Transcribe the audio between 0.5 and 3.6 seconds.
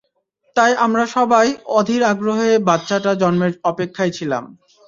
তাই আমরা সবাই অধীর আগ্রহে বাচ্ছাটা জন্মের